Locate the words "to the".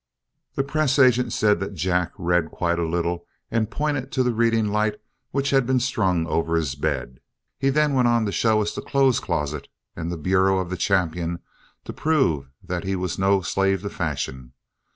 4.13-4.33